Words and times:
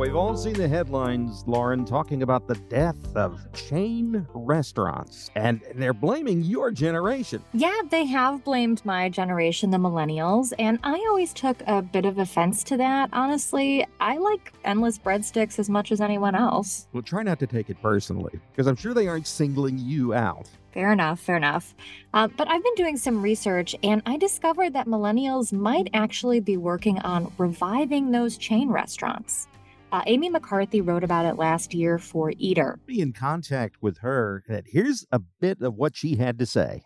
We've 0.00 0.16
all 0.16 0.34
seen 0.34 0.54
the 0.54 0.66
headlines, 0.66 1.44
Lauren, 1.46 1.84
talking 1.84 2.22
about 2.22 2.48
the 2.48 2.54
death 2.54 2.96
of 3.14 3.38
chain 3.52 4.26
restaurants, 4.32 5.30
and 5.34 5.60
they're 5.74 5.92
blaming 5.92 6.40
your 6.40 6.70
generation. 6.70 7.44
Yeah, 7.52 7.78
they 7.90 8.06
have 8.06 8.42
blamed 8.42 8.82
my 8.86 9.10
generation, 9.10 9.70
the 9.70 9.76
millennials, 9.76 10.54
and 10.58 10.78
I 10.82 10.94
always 11.10 11.34
took 11.34 11.62
a 11.66 11.82
bit 11.82 12.06
of 12.06 12.18
offense 12.18 12.64
to 12.64 12.78
that. 12.78 13.10
Honestly, 13.12 13.86
I 14.00 14.16
like 14.16 14.54
endless 14.64 14.98
breadsticks 14.98 15.58
as 15.58 15.68
much 15.68 15.92
as 15.92 16.00
anyone 16.00 16.34
else. 16.34 16.86
Well, 16.94 17.02
try 17.02 17.22
not 17.22 17.38
to 17.40 17.46
take 17.46 17.68
it 17.68 17.76
personally, 17.82 18.40
because 18.52 18.66
I'm 18.66 18.76
sure 18.76 18.94
they 18.94 19.06
aren't 19.06 19.26
singling 19.26 19.78
you 19.78 20.14
out. 20.14 20.48
Fair 20.72 20.92
enough, 20.92 21.20
fair 21.20 21.36
enough. 21.36 21.74
Uh, 22.14 22.26
but 22.26 22.48
I've 22.48 22.64
been 22.64 22.74
doing 22.74 22.96
some 22.96 23.20
research 23.20 23.76
and 23.82 24.00
I 24.06 24.16
discovered 24.16 24.72
that 24.72 24.86
millennials 24.86 25.52
might 25.52 25.90
actually 25.92 26.40
be 26.40 26.56
working 26.56 26.98
on 27.00 27.30
reviving 27.36 28.12
those 28.12 28.38
chain 28.38 28.70
restaurants. 28.70 29.46
Uh, 29.92 30.02
Amy 30.06 30.28
McCarthy 30.28 30.80
wrote 30.80 31.02
about 31.02 31.26
it 31.26 31.36
last 31.36 31.74
year 31.74 31.98
for 31.98 32.32
Eater. 32.38 32.78
Be 32.86 33.00
in 33.00 33.12
contact 33.12 33.76
with 33.80 33.98
her. 33.98 34.44
And 34.48 34.62
here's 34.66 35.04
a 35.10 35.18
bit 35.40 35.60
of 35.62 35.74
what 35.74 35.96
she 35.96 36.16
had 36.16 36.38
to 36.38 36.46
say. 36.46 36.82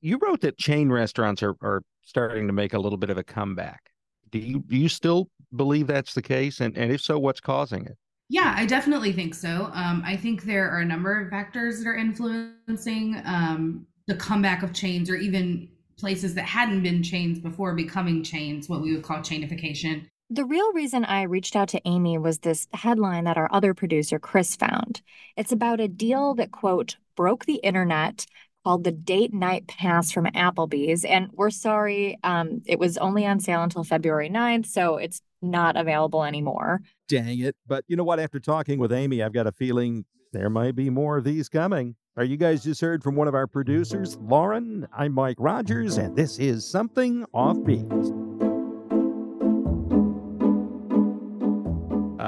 You 0.00 0.18
wrote 0.20 0.42
that 0.42 0.58
chain 0.58 0.90
restaurants 0.90 1.42
are, 1.42 1.54
are 1.62 1.82
starting 2.02 2.46
to 2.46 2.52
make 2.52 2.74
a 2.74 2.78
little 2.78 2.98
bit 2.98 3.08
of 3.08 3.16
a 3.16 3.24
comeback. 3.24 3.90
Do 4.30 4.38
you 4.38 4.60
do 4.66 4.76
you 4.76 4.88
still 4.88 5.28
believe 5.56 5.86
that's 5.86 6.14
the 6.14 6.22
case? 6.22 6.60
And 6.60 6.76
and 6.76 6.90
if 6.92 7.00
so, 7.00 7.18
what's 7.18 7.40
causing 7.40 7.86
it? 7.86 7.96
Yeah, 8.28 8.54
I 8.56 8.66
definitely 8.66 9.12
think 9.12 9.34
so. 9.34 9.70
Um, 9.74 10.02
I 10.04 10.16
think 10.16 10.42
there 10.42 10.70
are 10.70 10.80
a 10.80 10.84
number 10.84 11.20
of 11.20 11.28
factors 11.30 11.78
that 11.78 11.88
are 11.88 11.94
influencing 11.94 13.20
um, 13.24 13.86
the 14.06 14.16
comeback 14.16 14.62
of 14.62 14.72
chains, 14.72 15.10
or 15.10 15.16
even 15.16 15.68
places 15.98 16.34
that 16.34 16.44
hadn't 16.44 16.82
been 16.82 17.02
chains 17.02 17.38
before 17.38 17.74
becoming 17.74 18.24
chains, 18.24 18.68
what 18.68 18.80
we 18.80 18.94
would 18.94 19.04
call 19.04 19.18
chainification. 19.18 20.06
The 20.30 20.44
real 20.44 20.72
reason 20.72 21.04
I 21.04 21.22
reached 21.22 21.56
out 21.56 21.68
to 21.68 21.80
Amy 21.84 22.16
was 22.16 22.38
this 22.38 22.66
headline 22.72 23.24
that 23.24 23.36
our 23.36 23.48
other 23.52 23.74
producer, 23.74 24.18
Chris, 24.18 24.56
found. 24.56 25.02
It's 25.36 25.52
about 25.52 25.80
a 25.80 25.88
deal 25.88 26.34
that, 26.36 26.52
quote, 26.52 26.96
broke 27.16 27.44
the 27.44 27.56
internet 27.56 28.24
called 28.64 28.84
the 28.84 28.92
Date 28.92 29.34
Night 29.34 29.66
Pass 29.66 30.10
from 30.10 30.26
Applebee's. 30.26 31.04
And 31.04 31.28
we're 31.32 31.50
sorry, 31.50 32.18
um, 32.22 32.62
it 32.66 32.78
was 32.78 32.96
only 32.98 33.26
on 33.26 33.40
sale 33.40 33.62
until 33.62 33.84
February 33.84 34.30
9th, 34.30 34.66
so 34.66 34.96
it's 34.96 35.20
not 35.42 35.76
available 35.76 36.24
anymore. 36.24 36.80
Dang 37.08 37.40
it. 37.40 37.56
But 37.66 37.84
you 37.88 37.96
know 37.96 38.04
what? 38.04 38.20
After 38.20 38.40
talking 38.40 38.78
with 38.78 38.92
Amy, 38.92 39.22
I've 39.22 39.32
got 39.32 39.46
a 39.46 39.52
feeling 39.52 40.04
there 40.32 40.48
might 40.48 40.76
be 40.76 40.88
more 40.88 41.18
of 41.18 41.24
these 41.24 41.48
coming. 41.48 41.96
Are 42.16 42.24
you 42.24 42.36
guys 42.36 42.62
just 42.62 42.80
heard 42.80 43.02
from 43.02 43.16
one 43.16 43.28
of 43.28 43.34
our 43.34 43.46
producers, 43.46 44.16
Lauren? 44.18 44.86
I'm 44.96 45.12
Mike 45.12 45.36
Rogers, 45.38 45.98
and 45.98 46.16
this 46.16 46.38
is 46.38 46.64
Something 46.70 47.24
Offbeat. 47.34 48.21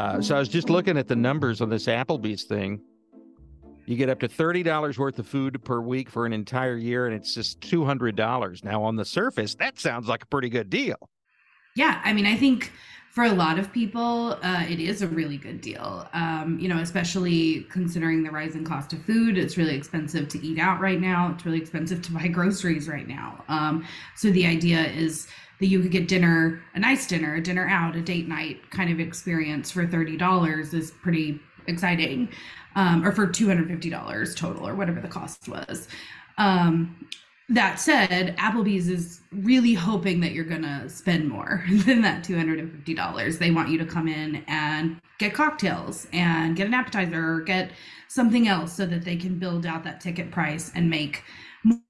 Uh, 0.05 0.21
so 0.21 0.37
I 0.37 0.39
was 0.39 0.51
just 0.51 0.69
looking 0.69 0.99
at 0.99 1.09
the 1.09 1.17
numbers 1.17 1.63
on 1.63 1.71
this 1.71 1.87
Applebee's 1.87 2.45
thing. 2.45 2.79
You 3.87 3.97
get 3.97 4.11
up 4.11 4.21
to 4.21 4.29
$30 4.29 4.99
worth 4.99 5.19
of 5.19 5.27
food 5.27 5.63
per 5.65 5.81
week 5.81 6.11
for 6.11 6.27
an 6.27 6.33
entire 6.35 6.77
year, 6.77 7.07
and 7.07 7.15
it's 7.15 7.35
just 7.35 7.61
$200. 7.61 8.65
Now, 8.65 8.83
on 8.83 8.97
the 8.97 9.05
surface, 9.05 9.55
that 9.57 9.79
sounds 9.79 10.07
like 10.07 10.23
a 10.23 10.27
pretty 10.27 10.51
good 10.51 10.69
deal. 10.69 10.97
Yeah. 11.75 12.03
I 12.05 12.13
mean, 12.13 12.27
I 12.27 12.37
think 12.37 12.71
for 13.13 13.25
a 13.25 13.33
lot 13.33 13.59
of 13.59 13.73
people, 13.73 14.39
uh, 14.43 14.65
it 14.69 14.79
is 14.79 15.01
a 15.01 15.09
really 15.09 15.39
good 15.39 15.61
deal. 15.63 16.07
Um, 16.13 16.59
you 16.61 16.69
know, 16.69 16.79
especially 16.79 17.63
considering 17.71 18.23
the 18.23 18.31
rising 18.31 18.65
cost 18.65 18.93
of 18.93 19.03
food. 19.05 19.39
It's 19.39 19.57
really 19.57 19.75
expensive 19.75 20.29
to 20.31 20.47
eat 20.47 20.59
out 20.59 20.81
right 20.81 21.01
now. 21.01 21.31
It's 21.33 21.47
really 21.47 21.61
expensive 21.61 22.03
to 22.03 22.13
buy 22.13 22.29
groceries 22.33 22.89
right 22.89 23.09
now. 23.09 23.43
Um, 23.49 23.87
so 24.17 24.31
the 24.31 24.47
idea 24.47 24.85
is 24.85 25.29
that 25.61 25.67
you 25.67 25.81
could 25.81 25.91
get 25.91 26.09
dinner, 26.09 26.63
a 26.75 26.79
nice 26.79 27.07
dinner, 27.07 27.35
a 27.37 27.43
dinner 27.43 27.69
out, 27.69 27.97
a 27.97 28.01
date 28.01 28.29
night 28.29 28.71
kind 28.71 28.91
of 28.91 29.01
experience 29.01 29.71
for 29.71 29.87
$30 29.87 30.75
is 30.75 30.91
pretty 30.91 31.41
exciting. 31.67 32.29
Um, 32.77 33.07
or 33.07 33.13
for 33.13 33.29
$250 33.29 34.37
total 34.37 34.67
or 34.67 34.75
whatever 34.75 35.01
the 35.01 35.07
cost 35.07 35.49
was. 35.49 35.87
Um, 36.39 37.07
that 37.51 37.79
said, 37.79 38.37
Applebee's 38.39 38.89
is 38.89 39.21
really 39.31 39.75
hoping 39.75 40.21
that 40.21 40.33
you're 40.33 40.45
going 40.45 40.63
to 40.63 40.89
spend 40.89 41.29
more 41.29 41.65
than 41.71 42.03
that 42.03 42.25
$250. 42.25 43.39
They 43.39 43.51
want 43.51 43.69
you 43.69 43.79
to 43.79 43.85
come 43.85 44.09
in 44.09 44.43
and 44.49 45.01
get 45.19 45.35
cocktails 45.35 46.09
and 46.13 46.57
get 46.57 46.67
an 46.67 46.75
appetizer 46.75 47.35
or 47.35 47.41
get 47.43 47.73
something 48.09 48.49
else 48.49 48.73
so 48.73 48.87
that 48.87 49.05
they 49.05 49.17
can 49.17 49.39
build 49.39 49.67
out 49.67 49.85
that 49.85 50.01
ticket 50.01 50.31
price 50.31 50.73
and 50.75 50.89
make 50.89 51.23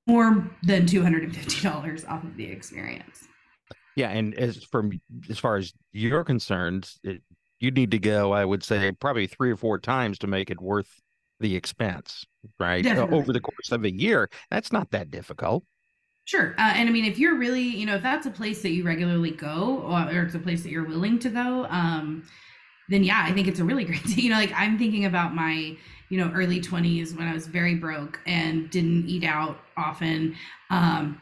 more 0.07 0.51
than 0.63 0.87
$250 0.87 2.09
off 2.11 2.25
of 2.25 2.37
the 2.37 2.45
experience. 2.45 3.29
Yeah, 3.97 4.11
and 4.11 4.35
as 4.35 4.65
from 4.65 5.01
as 5.31 5.39
far 5.39 5.57
as 5.57 5.73
you're 5.93 6.25
concerned, 6.25 6.91
it, 7.03 7.23
you 7.61 7.71
need 7.71 7.93
to 7.93 7.99
go. 7.99 8.33
I 8.33 8.45
would 8.45 8.63
say 8.63 8.93
probably 8.93 9.27
three 9.27 9.51
or 9.51 9.57
four 9.57 9.79
times 9.79 10.19
to 10.21 10.27
make 10.27 10.51
it 10.51 10.61
worth 10.61 11.01
the 11.41 11.57
expense, 11.57 12.25
right? 12.59 12.85
Definitely. 12.85 13.19
Over 13.19 13.33
the 13.33 13.41
course 13.41 13.73
of 13.73 13.85
a 13.85 13.93
year, 13.93 14.31
that's 14.51 14.73
not 14.73 14.91
that 14.91 15.11
difficult. 15.11 15.65
Sure. 16.25 16.55
Uh, 16.59 16.73
and 16.75 16.89
I 16.89 16.93
mean, 16.93 17.05
if 17.05 17.19
you're 17.19 17.37
really, 17.37 17.63
you 17.63 17.85
know, 17.85 17.97
if 17.97 18.03
that's 18.03 18.27
a 18.27 18.31
place 18.31 18.63
that 18.63 18.71
you 18.71 18.83
regularly 18.85 19.31
go 19.31 19.83
or, 19.85 20.01
or 20.11 20.23
it's 20.23 20.35
a 20.35 20.39
place 20.39 20.63
that 20.63 20.71
you're 20.71 20.87
willing 20.87 21.19
to 21.19 21.29
go, 21.29 21.67
um, 21.67 22.25
then 22.89 23.05
yeah, 23.05 23.23
I 23.27 23.33
think 23.33 23.47
it's 23.47 23.61
a 23.61 23.65
really 23.65 23.85
great, 23.87 24.17
you 24.17 24.31
know, 24.31 24.37
like 24.37 24.53
I'm 24.55 24.79
thinking 24.79 25.05
about 25.05 25.35
my, 25.35 25.77
you 26.09 26.19
know, 26.19 26.31
early 26.35 26.61
20s 26.61 27.15
when 27.15 27.27
I 27.27 27.35
was 27.35 27.47
very 27.47 27.75
broke 27.75 28.21
and 28.27 28.71
didn't 28.71 29.07
eat 29.07 29.25
out 29.25 29.59
often. 29.77 30.35
Um, 30.71 31.21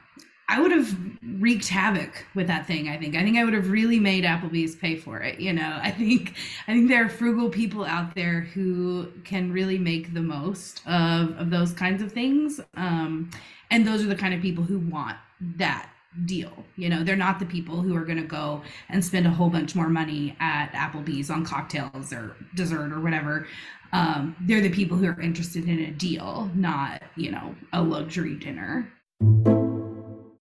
I 0.52 0.60
would 0.60 0.70
have 0.70 0.94
wreaked 1.40 1.68
havoc 1.68 2.26
with 2.34 2.46
that 2.48 2.66
thing. 2.66 2.90
I 2.90 2.98
think. 2.98 3.16
I 3.16 3.22
think 3.22 3.38
I 3.38 3.44
would 3.44 3.54
have 3.54 3.70
really 3.70 3.98
made 3.98 4.24
Applebee's 4.24 4.76
pay 4.76 4.96
for 4.96 5.18
it. 5.20 5.40
You 5.40 5.54
know, 5.54 5.78
I 5.82 5.90
think. 5.90 6.34
I 6.68 6.72
think 6.74 6.88
there 6.88 7.04
are 7.06 7.08
frugal 7.08 7.48
people 7.48 7.86
out 7.86 8.14
there 8.14 8.42
who 8.42 9.10
can 9.24 9.50
really 9.50 9.78
make 9.78 10.12
the 10.12 10.20
most 10.20 10.86
of 10.86 11.30
of 11.38 11.48
those 11.48 11.72
kinds 11.72 12.02
of 12.02 12.12
things. 12.12 12.60
Um, 12.74 13.30
and 13.70 13.86
those 13.86 14.04
are 14.04 14.08
the 14.08 14.14
kind 14.14 14.34
of 14.34 14.42
people 14.42 14.62
who 14.62 14.78
want 14.78 15.16
that 15.56 15.88
deal. 16.26 16.52
You 16.76 16.90
know, 16.90 17.02
they're 17.02 17.16
not 17.16 17.38
the 17.38 17.46
people 17.46 17.80
who 17.80 17.96
are 17.96 18.04
going 18.04 18.20
to 18.20 18.28
go 18.28 18.60
and 18.90 19.02
spend 19.02 19.26
a 19.26 19.30
whole 19.30 19.48
bunch 19.48 19.74
more 19.74 19.88
money 19.88 20.36
at 20.38 20.70
Applebee's 20.72 21.30
on 21.30 21.46
cocktails 21.46 22.12
or 22.12 22.36
dessert 22.54 22.92
or 22.92 23.00
whatever. 23.00 23.46
Um, 23.94 24.36
they're 24.42 24.60
the 24.60 24.70
people 24.70 24.98
who 24.98 25.06
are 25.06 25.20
interested 25.20 25.66
in 25.66 25.78
a 25.78 25.90
deal, 25.90 26.50
not 26.54 27.02
you 27.16 27.30
know 27.30 27.54
a 27.72 27.82
luxury 27.82 28.34
dinner. 28.36 28.92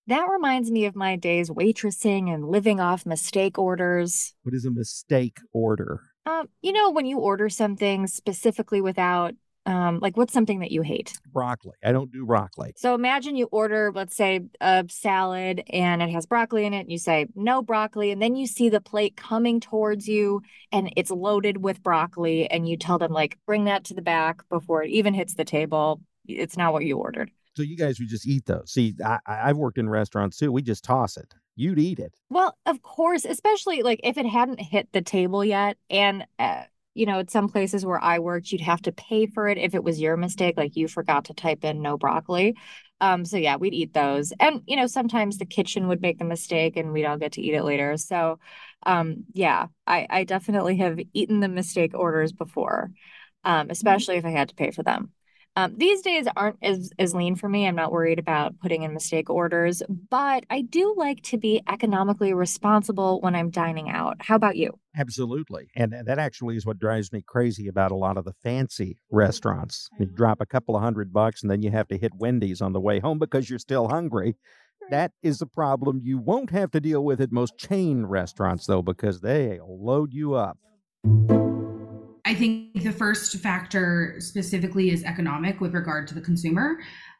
That 0.07 0.27
reminds 0.29 0.71
me 0.71 0.85
of 0.85 0.95
my 0.95 1.15
days 1.15 1.49
waitressing 1.49 2.33
and 2.33 2.49
living 2.49 2.79
off 2.79 3.05
mistake 3.05 3.59
orders. 3.59 4.33
What 4.43 4.55
is 4.55 4.65
a 4.65 4.71
mistake 4.71 5.39
order? 5.53 6.01
Um, 6.25 6.49
you 6.61 6.71
know, 6.71 6.91
when 6.91 7.05
you 7.05 7.19
order 7.19 7.49
something 7.49 8.07
specifically 8.07 8.81
without, 8.81 9.33
um, 9.67 9.99
like, 9.99 10.17
what's 10.17 10.33
something 10.33 10.59
that 10.59 10.71
you 10.71 10.81
hate? 10.81 11.19
Broccoli. 11.31 11.73
I 11.83 11.91
don't 11.91 12.11
do 12.11 12.25
broccoli. 12.25 12.73
So 12.77 12.95
imagine 12.95 13.35
you 13.35 13.47
order, 13.51 13.91
let's 13.93 14.15
say, 14.15 14.41
a 14.59 14.85
salad 14.89 15.63
and 15.69 16.01
it 16.01 16.09
has 16.09 16.25
broccoli 16.25 16.65
in 16.65 16.73
it. 16.73 16.81
And 16.81 16.91
you 16.91 16.97
say, 16.97 17.27
no 17.35 17.61
broccoli. 17.61 18.11
And 18.11 18.21
then 18.21 18.35
you 18.35 18.47
see 18.47 18.69
the 18.69 18.81
plate 18.81 19.15
coming 19.15 19.59
towards 19.59 20.07
you 20.07 20.41
and 20.71 20.91
it's 20.97 21.11
loaded 21.11 21.57
with 21.57 21.83
broccoli. 21.83 22.49
And 22.49 22.67
you 22.67 22.75
tell 22.75 22.97
them, 22.97 23.13
like, 23.13 23.37
bring 23.45 23.65
that 23.65 23.83
to 23.85 23.93
the 23.93 24.01
back 24.01 24.47
before 24.49 24.83
it 24.83 24.89
even 24.89 25.13
hits 25.13 25.35
the 25.35 25.45
table. 25.45 26.01
It's 26.27 26.57
not 26.57 26.73
what 26.73 26.85
you 26.85 26.97
ordered. 26.97 27.31
So 27.55 27.63
you 27.63 27.75
guys 27.75 27.99
would 27.99 28.09
just 28.09 28.27
eat 28.27 28.45
those. 28.45 28.71
See, 28.71 28.95
I, 29.03 29.19
I've 29.25 29.57
worked 29.57 29.77
in 29.77 29.89
restaurants 29.89 30.37
too. 30.37 30.51
We 30.51 30.61
just 30.61 30.83
toss 30.83 31.17
it. 31.17 31.33
You'd 31.55 31.79
eat 31.79 31.99
it. 31.99 32.13
Well, 32.29 32.57
of 32.65 32.81
course, 32.81 33.25
especially 33.25 33.83
like 33.83 33.99
if 34.03 34.17
it 34.17 34.25
hadn't 34.25 34.61
hit 34.61 34.87
the 34.93 35.01
table 35.01 35.43
yet. 35.43 35.77
And, 35.89 36.25
uh, 36.39 36.63
you 36.93 37.05
know, 37.05 37.19
at 37.19 37.31
some 37.31 37.49
places 37.49 37.85
where 37.85 38.01
I 38.01 38.19
worked, 38.19 38.51
you'd 38.51 38.61
have 38.61 38.81
to 38.83 38.91
pay 38.91 39.25
for 39.25 39.47
it 39.47 39.57
if 39.57 39.75
it 39.75 39.83
was 39.83 39.99
your 39.99 40.17
mistake, 40.17 40.55
like 40.57 40.75
you 40.75 40.87
forgot 40.87 41.25
to 41.25 41.33
type 41.33 41.63
in 41.63 41.81
no 41.81 41.97
broccoli. 41.97 42.55
Um, 43.01 43.25
so 43.25 43.37
yeah, 43.37 43.55
we'd 43.55 43.73
eat 43.73 43.93
those. 43.93 44.31
And, 44.39 44.61
you 44.65 44.75
know, 44.75 44.87
sometimes 44.87 45.37
the 45.37 45.45
kitchen 45.45 45.87
would 45.87 46.01
make 46.01 46.19
the 46.19 46.25
mistake 46.25 46.77
and 46.77 46.93
we'd 46.93 47.05
all 47.05 47.17
get 47.17 47.33
to 47.33 47.41
eat 47.41 47.53
it 47.53 47.63
later. 47.63 47.97
So, 47.97 48.39
um, 48.85 49.25
yeah, 49.33 49.67
I, 49.87 50.07
I 50.09 50.23
definitely 50.23 50.77
have 50.77 50.99
eaten 51.13 51.39
the 51.39 51.49
mistake 51.49 51.93
orders 51.95 52.31
before, 52.31 52.91
um, 53.43 53.69
especially 53.69 54.17
if 54.17 54.25
I 54.25 54.29
had 54.29 54.49
to 54.49 54.55
pay 54.55 54.71
for 54.71 54.83
them. 54.83 55.11
Um, 55.57 55.75
these 55.77 56.01
days 56.01 56.27
aren't 56.35 56.57
as, 56.61 56.91
as 56.97 57.13
lean 57.13 57.35
for 57.35 57.49
me. 57.49 57.67
I'm 57.67 57.75
not 57.75 57.91
worried 57.91 58.19
about 58.19 58.57
putting 58.59 58.83
in 58.83 58.93
mistake 58.93 59.29
orders, 59.29 59.83
but 60.09 60.45
I 60.49 60.61
do 60.61 60.93
like 60.97 61.21
to 61.23 61.37
be 61.37 61.61
economically 61.69 62.33
responsible 62.33 63.19
when 63.19 63.35
I'm 63.35 63.49
dining 63.49 63.89
out. 63.89 64.15
How 64.21 64.35
about 64.35 64.55
you? 64.55 64.79
Absolutely. 64.95 65.69
And 65.75 65.93
that 66.05 66.19
actually 66.19 66.55
is 66.55 66.65
what 66.65 66.79
drives 66.79 67.11
me 67.11 67.21
crazy 67.25 67.67
about 67.67 67.91
a 67.91 67.95
lot 67.95 68.17
of 68.17 68.23
the 68.23 68.33
fancy 68.43 68.97
restaurants. 69.11 69.89
You 69.99 70.05
drop 70.05 70.39
a 70.39 70.45
couple 70.45 70.75
of 70.75 70.81
hundred 70.81 71.11
bucks 71.11 71.41
and 71.41 71.51
then 71.51 71.61
you 71.61 71.71
have 71.71 71.87
to 71.89 71.97
hit 71.97 72.13
Wendy's 72.15 72.61
on 72.61 72.71
the 72.71 72.81
way 72.81 72.99
home 72.99 73.19
because 73.19 73.49
you're 73.49 73.59
still 73.59 73.89
hungry. 73.89 74.35
That 74.89 75.11
is 75.21 75.41
a 75.41 75.45
problem 75.45 76.01
you 76.03 76.17
won't 76.17 76.49
have 76.51 76.71
to 76.71 76.79
deal 76.81 77.03
with 77.03 77.21
at 77.21 77.31
most 77.31 77.57
chain 77.57 78.05
restaurants, 78.05 78.65
though, 78.65 78.81
because 78.81 79.21
they'll 79.21 79.79
load 79.81 80.13
you 80.13 80.33
up. 80.33 80.57
I 82.31 82.33
think 82.33 82.81
the 82.81 82.93
first 82.93 83.35
factor 83.39 84.15
specifically 84.19 84.89
is 84.89 85.03
economic 85.03 85.59
with 85.59 85.73
regard 85.73 86.07
to 86.07 86.13
the 86.13 86.21
consumer. 86.21 86.77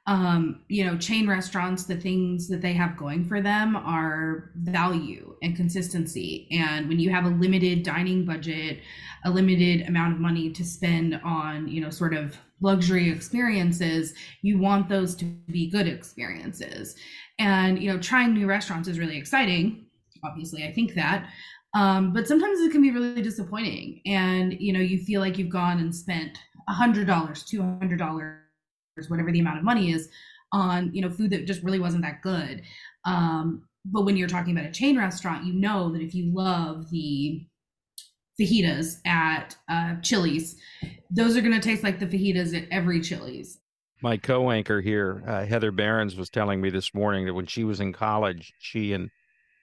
Um, 0.08 0.62
you 0.70 0.86
know, 0.86 0.98
chain 0.98 1.28
restaurants, 1.28 1.84
the 1.84 1.98
things 1.98 2.48
that 2.48 2.62
they 2.62 2.72
have 2.72 2.96
going 2.96 3.26
for 3.26 3.42
them 3.42 3.76
are 3.76 4.52
value 4.56 5.36
and 5.44 5.54
consistency. 5.54 6.48
And 6.52 6.88
when 6.88 6.98
you 6.98 7.10
have 7.10 7.26
a 7.26 7.30
limited 7.30 7.84
dining 7.84 8.24
budget, 8.24 8.80
a 9.26 9.30
limited 9.30 9.86
amount 9.86 10.14
of 10.14 10.22
money 10.22 10.50
to 10.50 10.64
spend 10.64 11.20
on, 11.26 11.68
you 11.68 11.82
know, 11.82 11.90
sort 11.90 12.14
of 12.14 12.38
luxury 12.62 13.12
experiences, 13.12 14.14
you 14.42 14.60
want 14.60 14.88
those 14.88 15.14
to 15.18 15.26
be 15.26 15.70
good 15.70 15.90
experiences. 15.90 16.96
And, 17.38 17.84
you 17.84 17.92
know, 17.92 18.00
trying 18.00 18.34
new 18.34 18.48
restaurants 18.48 18.88
is 18.88 18.98
really 18.98 19.18
exciting. 19.18 19.88
Obviously, 20.24 20.64
I 20.64 20.72
think 20.72 20.94
that. 20.94 21.30
Um, 21.74 22.12
but 22.14 22.28
sometimes 22.28 22.60
it 22.60 22.72
can 22.72 22.82
be 22.82 22.92
really 22.92 23.22
disappointing. 23.22 24.02
And, 24.06 24.60
you 24.60 24.74
know, 24.74 24.80
you 24.80 25.00
feel 25.00 25.22
like 25.22 25.38
you've 25.38 25.50
gone 25.50 25.80
and 25.80 25.96
spent 25.96 26.38
a 26.68 26.74
$100, 26.74 27.06
$200, 27.06 28.38
whatever 29.08 29.32
the 29.32 29.40
amount 29.40 29.58
of 29.58 29.64
money 29.64 29.92
is 29.92 30.10
on, 30.52 30.94
you 30.94 31.02
know, 31.02 31.10
food 31.10 31.32
that 31.32 31.48
just 31.48 31.64
really 31.64 31.80
wasn't 31.80 32.04
that 32.04 32.22
good. 32.22 32.64
Um, 33.06 33.68
but 33.86 34.04
when 34.04 34.18
you're 34.18 34.28
talking 34.28 34.56
about 34.56 34.70
a 34.70 34.72
chain 34.72 34.98
restaurant, 34.98 35.46
you 35.46 35.54
know 35.54 35.92
that 35.92 36.02
if 36.02 36.14
you 36.14 36.32
love 36.34 36.90
the 36.92 37.48
fajitas 38.40 38.98
at 39.06 39.56
uh, 39.70 39.96
Chili's, 40.02 40.56
those 41.10 41.36
are 41.36 41.42
going 41.42 41.54
to 41.54 41.60
taste 41.60 41.84
like 41.84 42.00
the 42.00 42.06
fajitas 42.06 42.56
at 42.56 42.68
every 42.70 43.02
Chili's. 43.02 43.60
My 44.04 44.18
co-anchor 44.18 44.82
here, 44.82 45.24
uh, 45.28 45.46
Heather 45.46 45.72
Barons, 45.72 46.16
was 46.16 46.30
telling 46.30 46.60
me 46.60 46.70
this 46.70 46.94
morning 46.94 47.28
that 47.28 47.34
when 47.34 47.46
she 47.46 47.64
was 47.64 47.80
in 47.80 47.94
college, 47.94 48.54
she 48.60 48.94
and 48.94 49.10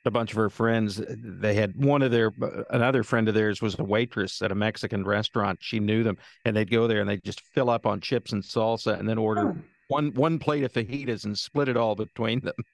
a 0.05 0.11
bunch 0.11 0.31
of 0.31 0.37
her 0.37 0.51
friends, 0.51 1.03
they 1.09 1.55
had 1.55 1.75
one 1.77 2.03
of 2.03 2.11
their 2.11 2.33
uh, 2.43 2.65
another 2.71 3.03
friend 3.03 3.29
of 3.29 3.35
theirs 3.35 3.61
was 3.61 3.79
a 3.79 3.85
waitress 3.85 4.43
at 4.43 4.53
a 4.53 4.55
Mexican 4.55 5.05
restaurant. 5.05 5.59
She 5.61 5.81
knew 5.81 6.03
them, 6.03 6.17
and 6.45 6.57
they'd 6.57 6.71
go 6.71 6.87
there 6.87 7.01
and 7.01 7.09
they'd 7.09 7.25
just 7.25 7.41
fill 7.53 7.71
up 7.71 7.87
on 7.87 8.01
chips 8.01 8.33
and 8.33 8.43
salsa, 8.43 8.99
and 8.99 9.09
then 9.09 9.19
order 9.19 9.51
oh. 9.51 9.57
one 9.89 10.13
one 10.15 10.39
plate 10.39 10.65
of 10.65 10.73
fajitas 10.73 11.25
and 11.25 11.37
split 11.39 11.69
it 11.69 11.77
all 11.77 11.95
between 11.95 12.41
them. 12.41 12.55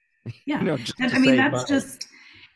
Yeah, 0.47 0.57
you 0.57 0.65
know, 0.65 0.77
I 1.01 1.19
mean 1.19 1.35
that's 1.35 1.53
money. 1.53 1.65
just 1.67 2.07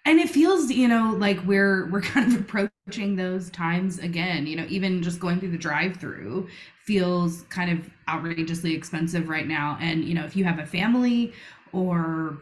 and 0.05 0.19
it 0.19 0.27
feels 0.27 0.71
you 0.71 0.87
know 0.87 1.15
like 1.17 1.39
we're 1.45 1.87
we're 1.91 2.01
kind 2.15 2.33
of 2.33 2.41
approaching 2.41 3.15
those 3.15 3.51
times 3.51 3.99
again 3.99 4.47
you 4.47 4.55
know 4.55 4.65
even 4.69 5.03
just 5.03 5.19
going 5.19 5.39
through 5.39 5.51
the 5.51 5.57
drive 5.57 5.97
through 5.97 6.47
feels 6.85 7.43
kind 7.43 7.71
of 7.71 7.87
outrageously 8.09 8.73
expensive 8.73 9.29
right 9.29 9.47
now 9.47 9.77
and 9.79 10.03
you 10.03 10.15
know 10.15 10.25
if 10.25 10.35
you 10.35 10.43
have 10.43 10.57
a 10.57 10.65
family 10.65 11.31
or 11.73 12.39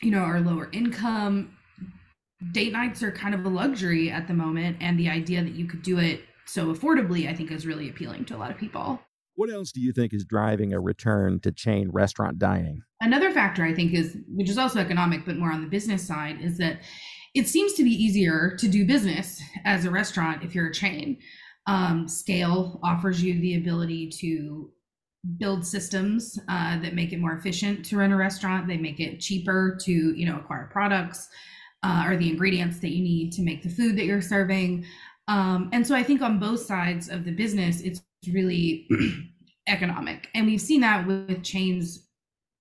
you 0.00 0.10
know 0.10 0.20
are 0.20 0.40
lower 0.40 0.68
income 0.72 1.56
date 2.52 2.72
nights 2.72 3.02
are 3.02 3.12
kind 3.12 3.34
of 3.34 3.44
a 3.44 3.48
luxury 3.48 4.10
at 4.10 4.26
the 4.26 4.34
moment 4.34 4.76
and 4.80 4.98
the 4.98 5.08
idea 5.08 5.42
that 5.42 5.54
you 5.54 5.66
could 5.66 5.82
do 5.82 5.98
it 5.98 6.22
so 6.46 6.72
affordably 6.74 7.28
i 7.28 7.34
think 7.34 7.50
is 7.50 7.66
really 7.66 7.88
appealing 7.88 8.24
to 8.24 8.34
a 8.34 8.38
lot 8.38 8.50
of 8.50 8.56
people 8.56 9.00
what 9.34 9.50
else 9.50 9.72
do 9.72 9.80
you 9.80 9.92
think 9.92 10.12
is 10.12 10.24
driving 10.24 10.72
a 10.72 10.80
return 10.80 11.40
to 11.40 11.52
chain 11.52 11.90
restaurant 11.90 12.38
dining? 12.38 12.82
Another 13.00 13.30
factor 13.30 13.64
I 13.64 13.74
think 13.74 13.94
is, 13.94 14.16
which 14.28 14.50
is 14.50 14.58
also 14.58 14.78
economic, 14.78 15.24
but 15.24 15.36
more 15.36 15.50
on 15.50 15.62
the 15.62 15.68
business 15.68 16.06
side, 16.06 16.40
is 16.40 16.58
that 16.58 16.80
it 17.34 17.48
seems 17.48 17.72
to 17.74 17.84
be 17.84 17.90
easier 17.90 18.54
to 18.58 18.68
do 18.68 18.86
business 18.86 19.40
as 19.64 19.84
a 19.84 19.90
restaurant 19.90 20.44
if 20.44 20.54
you're 20.54 20.68
a 20.68 20.72
chain. 20.72 21.18
Um, 21.66 22.08
scale 22.08 22.78
offers 22.82 23.22
you 23.22 23.40
the 23.40 23.56
ability 23.56 24.10
to 24.20 24.70
build 25.38 25.64
systems 25.64 26.38
uh, 26.48 26.80
that 26.80 26.94
make 26.94 27.12
it 27.12 27.20
more 27.20 27.34
efficient 27.34 27.84
to 27.86 27.96
run 27.96 28.12
a 28.12 28.16
restaurant. 28.16 28.66
They 28.66 28.76
make 28.76 28.98
it 28.98 29.20
cheaper 29.20 29.78
to, 29.82 29.92
you 29.92 30.26
know, 30.26 30.38
acquire 30.38 30.68
products 30.72 31.28
uh, 31.82 32.04
or 32.06 32.16
the 32.16 32.28
ingredients 32.28 32.78
that 32.80 32.90
you 32.90 33.02
need 33.02 33.32
to 33.32 33.42
make 33.42 33.62
the 33.62 33.68
food 33.68 33.96
that 33.96 34.04
you're 34.04 34.20
serving. 34.20 34.84
Um, 35.28 35.70
and 35.72 35.86
so 35.86 35.94
I 35.94 36.02
think 36.02 36.22
on 36.22 36.38
both 36.38 36.60
sides 36.60 37.08
of 37.08 37.24
the 37.24 37.30
business, 37.30 37.80
it's 37.80 38.02
really 38.32 38.88
economic. 39.68 40.28
And 40.34 40.46
we've 40.46 40.60
seen 40.60 40.80
that 40.80 41.06
with 41.06 41.42
chains, 41.44 42.08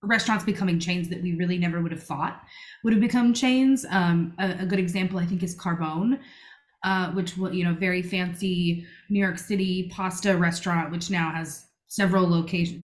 restaurants 0.03 0.43
becoming 0.43 0.79
chains 0.79 1.09
that 1.09 1.21
we 1.21 1.35
really 1.35 1.57
never 1.57 1.81
would 1.81 1.91
have 1.91 2.03
thought 2.03 2.41
would 2.83 2.93
have 2.93 3.01
become 3.01 3.33
chains. 3.33 3.85
Um, 3.89 4.33
a, 4.39 4.57
a, 4.61 4.65
good 4.65 4.79
example, 4.79 5.19
I 5.19 5.25
think, 5.25 5.43
is 5.43 5.57
Carbone, 5.57 6.19
uh, 6.83 7.11
which 7.11 7.37
will, 7.37 7.53
you 7.53 7.63
know, 7.63 7.73
very 7.73 8.01
fancy 8.01 8.85
New 9.09 9.19
York 9.19 9.37
City 9.37 9.89
pasta 9.93 10.37
restaurant, 10.37 10.91
which 10.91 11.09
now 11.09 11.31
has 11.31 11.67
several 11.91 12.25
locations. 12.29 12.83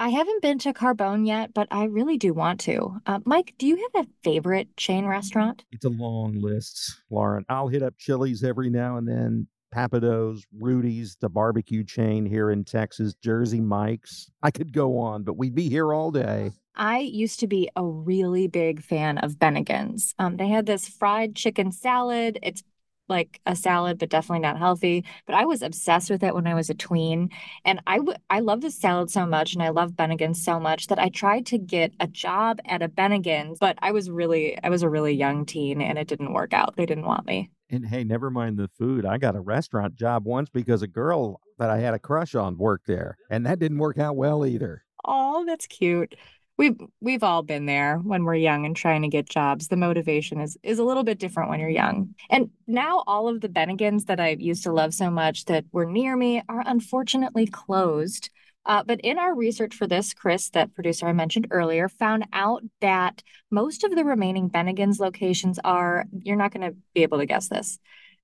I 0.00 0.08
haven't 0.08 0.40
been 0.40 0.58
to 0.60 0.72
Carbone 0.72 1.26
yet, 1.26 1.52
but 1.52 1.68
I 1.70 1.84
really 1.84 2.16
do 2.16 2.32
want 2.32 2.58
to. 2.60 3.00
Uh, 3.04 3.20
Mike, 3.26 3.54
do 3.58 3.66
you 3.66 3.76
have 3.76 4.06
a 4.06 4.08
favorite 4.24 4.74
chain 4.78 5.04
restaurant? 5.04 5.64
It's 5.72 5.84
a 5.84 5.90
long 5.90 6.40
list, 6.40 7.02
Lauren. 7.10 7.44
I'll 7.50 7.68
hit 7.68 7.82
up 7.82 7.98
Chili's 7.98 8.42
every 8.42 8.70
now 8.70 8.96
and 8.96 9.06
then. 9.06 9.46
Pappadeaux, 9.74 10.42
Rudy's, 10.58 11.16
the 11.20 11.28
barbecue 11.28 11.84
chain 11.84 12.24
here 12.24 12.50
in 12.50 12.64
Texas, 12.64 13.14
Jersey 13.22 13.60
Mike's. 13.60 14.30
I 14.42 14.50
could 14.50 14.72
go 14.72 14.98
on, 14.98 15.22
but 15.22 15.36
we'd 15.36 15.54
be 15.54 15.68
here 15.68 15.92
all 15.92 16.10
day. 16.10 16.50
I 16.74 17.00
used 17.00 17.40
to 17.40 17.46
be 17.46 17.68
a 17.76 17.84
really 17.84 18.48
big 18.48 18.82
fan 18.82 19.18
of 19.18 19.34
Bennigan's. 19.34 20.14
Um, 20.18 20.38
they 20.38 20.48
had 20.48 20.64
this 20.64 20.88
fried 20.88 21.36
chicken 21.36 21.72
salad. 21.72 22.38
It's 22.42 22.62
like 23.10 23.40
a 23.46 23.54
salad, 23.56 23.98
but 23.98 24.08
definitely 24.08 24.40
not 24.40 24.58
healthy. 24.58 25.04
But 25.26 25.34
I 25.34 25.44
was 25.44 25.62
obsessed 25.62 26.08
with 26.08 26.22
it 26.22 26.34
when 26.34 26.46
I 26.46 26.54
was 26.54 26.70
a 26.70 26.74
tween. 26.74 27.28
And 27.64 27.80
I, 27.86 27.98
w- 27.98 28.16
I 28.30 28.40
love 28.40 28.60
the 28.60 28.70
salad 28.70 29.10
so 29.10 29.26
much 29.26 29.52
and 29.52 29.62
I 29.62 29.68
love 29.70 29.92
Bennigan's 29.92 30.42
so 30.42 30.58
much 30.58 30.86
that 30.86 30.98
I 30.98 31.08
tried 31.08 31.46
to 31.46 31.58
get 31.58 31.92
a 32.00 32.06
job 32.06 32.60
at 32.64 32.82
a 32.82 32.88
Bennigan's, 32.88 33.58
but 33.58 33.78
I 33.82 33.92
was 33.92 34.08
really, 34.08 34.58
I 34.62 34.70
was 34.70 34.82
a 34.82 34.88
really 34.88 35.12
young 35.12 35.44
teen 35.44 35.82
and 35.82 35.98
it 35.98 36.08
didn't 36.08 36.32
work 36.32 36.54
out. 36.54 36.76
They 36.76 36.86
didn't 36.86 37.06
want 37.06 37.26
me. 37.26 37.50
And 37.68 37.86
hey, 37.86 38.02
never 38.02 38.30
mind 38.30 38.58
the 38.58 38.68
food. 38.78 39.04
I 39.06 39.18
got 39.18 39.36
a 39.36 39.40
restaurant 39.40 39.94
job 39.94 40.24
once 40.24 40.48
because 40.48 40.82
a 40.82 40.88
girl 40.88 41.40
that 41.58 41.70
I 41.70 41.78
had 41.78 41.94
a 41.94 42.00
crush 42.00 42.34
on 42.34 42.58
worked 42.58 42.88
there, 42.88 43.16
and 43.30 43.46
that 43.46 43.60
didn't 43.60 43.78
work 43.78 43.96
out 43.96 44.16
well 44.16 44.44
either. 44.44 44.82
Oh, 45.04 45.44
that's 45.46 45.66
cute 45.66 46.16
we've 46.60 46.76
we've 47.00 47.22
all 47.22 47.42
been 47.42 47.64
there 47.64 47.96
when 47.96 48.24
we're 48.24 48.34
young 48.34 48.66
and 48.66 48.76
trying 48.76 49.00
to 49.00 49.08
get 49.08 49.26
jobs. 49.26 49.68
The 49.68 49.78
motivation 49.78 50.42
is 50.42 50.58
is 50.62 50.78
a 50.78 50.84
little 50.84 51.04
bit 51.04 51.18
different 51.18 51.48
when 51.48 51.58
you're 51.58 51.70
young. 51.70 52.14
And 52.28 52.50
now 52.66 53.02
all 53.06 53.28
of 53.28 53.40
the 53.40 53.48
bennigans 53.48 54.04
that 54.06 54.20
i 54.20 54.36
used 54.38 54.64
to 54.64 54.72
love 54.72 54.92
so 54.92 55.10
much 55.10 55.46
that 55.46 55.64
were 55.72 55.86
near 55.86 56.14
me 56.16 56.42
are 56.50 56.62
unfortunately 56.66 57.46
closed. 57.46 58.28
Uh, 58.66 58.82
but 58.84 59.00
in 59.00 59.18
our 59.18 59.34
research 59.34 59.74
for 59.74 59.86
this 59.86 60.12
chris 60.12 60.50
that 60.50 60.74
producer 60.74 61.06
i 61.06 61.14
mentioned 61.14 61.46
earlier 61.50 61.88
found 61.88 62.26
out 62.34 62.62
that 62.82 63.22
most 63.50 63.84
of 63.84 63.96
the 63.96 64.04
remaining 64.04 64.50
bennigans 64.50 65.00
locations 65.00 65.58
are 65.64 66.04
you're 66.12 66.36
not 66.36 66.52
going 66.52 66.70
to 66.70 66.76
be 66.92 67.02
able 67.02 67.16
to 67.16 67.24
guess 67.24 67.48
this 67.48 67.78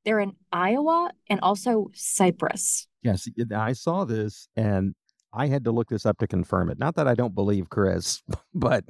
they're 0.04 0.20
in 0.20 0.32
iowa 0.52 1.10
and 1.30 1.40
also 1.40 1.90
Cyprus. 1.94 2.86
yes 3.02 3.26
i 3.56 3.72
saw 3.72 4.04
this 4.04 4.46
and 4.56 4.94
I 5.36 5.48
had 5.48 5.64
to 5.64 5.70
look 5.70 5.88
this 5.88 6.06
up 6.06 6.18
to 6.18 6.26
confirm 6.26 6.70
it. 6.70 6.78
Not 6.78 6.96
that 6.96 7.06
I 7.06 7.14
don't 7.14 7.34
believe 7.34 7.68
Chris, 7.68 8.22
but 8.54 8.84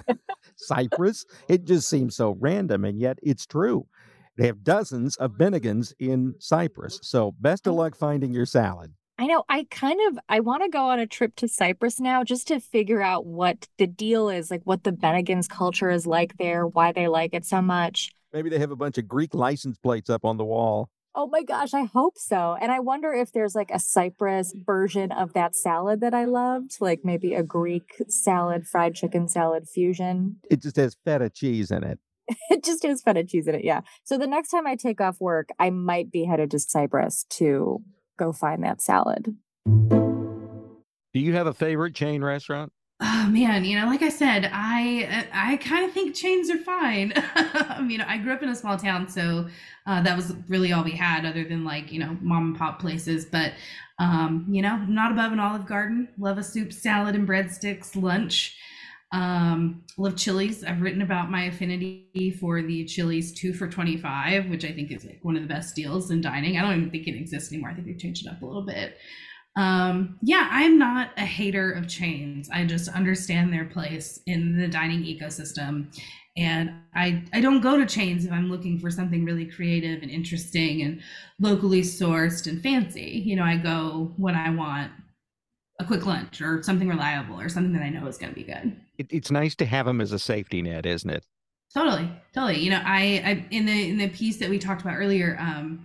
Cyprus, 0.57 1.27
it 1.49 1.65
just 1.65 1.89
seems 1.89 2.15
so 2.15 2.37
random, 2.39 2.85
and 2.85 3.01
yet 3.01 3.19
it's 3.23 3.47
true. 3.47 3.87
They 4.37 4.47
have 4.47 4.63
dozens 4.63 5.17
of 5.17 5.33
Bennigans 5.33 5.93
in 5.99 6.35
Cyprus. 6.39 7.01
So 7.03 7.35
best 7.41 7.67
of 7.67 7.73
oh. 7.73 7.77
luck 7.77 7.97
finding 7.97 8.33
your 8.33 8.47
salad. 8.47 8.93
I 9.19 9.27
know. 9.27 9.45
I 9.49 9.67
kind 9.71 9.99
of 10.09 10.19
I 10.29 10.41
want 10.41 10.63
to 10.63 10.69
go 10.69 10.91
on 10.91 11.01
a 11.01 11.07
trip 11.07 11.37
to 11.37 11.49
Cyprus 11.49 11.99
now 11.99 12.23
just 12.23 12.49
to 12.49 12.61
figure 12.61 13.01
out 13.01 13.25
what 13.25 13.67
the 13.79 13.87
deal 13.87 14.29
is, 14.29 14.51
like 14.51 14.61
what 14.65 14.85
the 14.85 14.93
Bennigan's 14.93 15.49
culture 15.49 15.91
is 15.91 16.07
like 16.07 16.37
there, 16.37 16.67
why 16.67 16.93
they 16.93 17.09
like 17.09 17.33
it 17.33 17.47
so 17.47 17.63
much. 17.63 18.11
Maybe 18.35 18.51
they 18.51 18.59
have 18.59 18.71
a 18.71 18.77
bunch 18.77 18.99
of 18.99 19.09
Greek 19.09 19.35
license 19.35 19.79
plates 19.79 20.11
up 20.11 20.27
on 20.27 20.37
the 20.37 20.45
wall. 20.45 20.91
Oh 21.19 21.27
my 21.27 21.43
gosh, 21.43 21.73
I 21.73 21.85
hope 21.85 22.19
so. 22.19 22.59
And 22.61 22.71
I 22.71 22.81
wonder 22.81 23.11
if 23.15 23.33
there's 23.33 23.55
like 23.55 23.71
a 23.73 23.79
Cyprus 23.79 24.53
version 24.55 25.11
of 25.13 25.33
that 25.33 25.57
salad 25.57 26.03
that 26.03 26.13
I 26.13 26.27
loved, 26.27 26.77
like 26.79 27.01
maybe 27.05 27.33
a 27.33 27.43
Greek 27.43 28.03
salad, 28.07 28.67
fried 28.67 28.95
chicken 28.95 29.27
salad 29.27 29.67
fusion. 29.67 30.37
It 30.51 30.61
just 30.61 30.77
has 30.77 30.95
feta 31.07 31.31
cheese 31.31 31.71
in 31.71 31.85
it. 31.85 31.99
it 32.51 32.63
just 32.63 32.83
has 32.83 33.01
feta 33.01 33.25
cheese 33.25 33.49
in 33.49 33.55
it. 33.55 33.65
Yeah. 33.65 33.81
So 34.05 34.19
the 34.19 34.27
next 34.27 34.51
time 34.51 34.67
I 34.67 34.77
take 34.77 35.01
off 35.01 35.19
work, 35.19 35.49
I 35.59 35.71
might 35.71 36.13
be 36.13 36.25
headed 36.25 36.51
to 36.51 36.59
Cyprus 36.59 37.25
to 37.31 37.83
go 38.19 38.35
find 38.35 38.63
that 38.65 38.83
salad. 38.83 39.37
Do 39.65 41.23
you 41.23 41.33
have 41.33 41.47
a 41.47 41.55
favorite 41.55 41.95
chain 41.95 42.23
restaurant? 42.23 42.73
Oh 42.99 43.29
man, 43.29 43.65
you 43.67 43.79
know, 43.79 43.87
like 43.87 44.01
I 44.01 44.09
said, 44.09 44.49
I 44.51 45.27
I 45.31 45.59
kind 45.59 45.85
of 45.85 45.93
think 45.93 46.15
chains 46.15 46.49
are 46.51 46.57
fine. 46.57 47.13
you 47.91 47.99
know, 47.99 48.07
I 48.09 48.17
grew 48.17 48.33
up 48.33 48.43
in 48.43 48.49
a 48.49 48.55
small 48.55 48.79
town, 48.79 49.07
so 49.07 49.49
uh, 49.87 50.03
that 50.03 50.17
was 50.17 50.33
really 50.49 50.73
all 50.73 50.83
we 50.83 50.93
had, 50.93 51.27
other 51.27 51.45
than 51.45 51.63
like 51.63 51.93
you 51.93 52.01
know 52.01 52.17
mom 52.23 52.47
and 52.47 52.57
pop 52.57 52.81
places. 52.81 53.27
But 53.27 53.53
um, 53.99 54.47
you 54.49 54.63
know, 54.63 54.77
not 54.89 55.13
above 55.13 55.33
an 55.33 55.41
Olive 55.41 55.67
Garden. 55.67 56.09
Love 56.19 56.39
a 56.39 56.43
soup, 56.43 56.73
salad, 56.73 57.15
and 57.15 57.29
breadsticks 57.29 58.01
lunch. 58.01 58.57
Um, 59.13 59.85
love 59.99 60.17
Chili's. 60.17 60.65
I've 60.65 60.81
written 60.81 61.03
about 61.03 61.31
my 61.31 61.45
affinity 61.45 62.35
for 62.41 62.63
the 62.63 62.87
Chili's 62.87 63.31
two 63.33 63.53
for 63.53 63.69
twenty 63.69 63.99
five, 63.99 64.49
which 64.49 64.65
I 64.65 64.73
think 64.73 64.91
is 64.91 65.05
like 65.05 65.19
one 65.21 65.37
of 65.37 65.43
the 65.43 65.49
best 65.49 65.77
deals 65.77 66.11
in 66.11 66.23
dining. 66.23 66.57
I 66.57 66.63
don't 66.63 66.79
even 66.79 66.91
think 66.91 67.07
it 67.07 67.15
exists 67.15 67.53
anymore. 67.53 67.71
I 67.71 67.75
think 67.75 67.89
they've 67.89 67.99
changed 67.99 68.27
it 68.27 68.31
up 68.31 68.41
a 68.41 68.47
little 68.47 68.65
bit. 68.65 68.97
Um, 69.57 70.19
yeah, 70.23 70.49
I'm 70.51 70.79
not 70.79 71.11
a 71.17 71.25
hater 71.25 71.73
of 71.73 71.89
chains. 71.89 72.49
I 72.53 72.65
just 72.65 72.89
understand 72.89 73.53
their 73.53 73.65
place 73.65 74.21
in 74.27 74.57
the 74.59 74.69
dining 74.69 75.03
ecosystem. 75.03 75.87
And 76.37 76.71
I, 76.95 77.25
I 77.33 77.41
don't 77.41 77.63
go 77.63 77.79
to 77.79 77.87
chains 77.87 78.27
if 78.27 78.33
I'm 78.33 78.51
looking 78.51 78.79
for 78.79 78.91
something 78.91 79.25
really 79.25 79.47
creative 79.47 80.03
and 80.03 80.11
interesting 80.11 80.83
and 80.83 81.01
locally 81.41 81.81
sourced 81.81 82.47
and 82.47 82.63
fancy. 82.63 83.23
You 83.25 83.37
know, 83.37 83.45
I 83.45 83.57
go 83.57 84.13
when 84.19 84.35
I 84.35 84.51
want 84.51 84.93
a 85.81 85.85
quick 85.85 86.05
lunch 86.05 86.43
or 86.43 86.63
something 86.63 86.89
reliable 86.89 87.41
or 87.41 87.49
something 87.49 87.73
that 87.73 87.83
I 87.83 87.89
know 87.89 88.07
is 88.07 88.19
going 88.19 88.33
to 88.33 88.39
be 88.39 88.45
good. 88.45 88.77
It, 88.99 89.07
it's 89.11 89.31
nice 89.31 89.55
to 89.57 89.67
have 89.67 89.87
them 89.87 90.03
as 90.03 90.13
a 90.13 90.19
safety 90.19 90.61
net, 90.61 90.85
isn't 90.85 91.09
it? 91.09 91.25
Totally, 91.73 92.11
totally. 92.35 92.59
You 92.59 92.71
know, 92.71 92.83
I, 92.85 93.23
I 93.25 93.47
in 93.51 93.67
the 93.67 93.91
in 93.91 93.99
the 93.99 94.09
piece 94.09 94.39
that 94.39 94.49
we 94.49 94.59
talked 94.59 94.83
about 94.83 94.97
earlier, 94.97 95.37
um, 95.41 95.83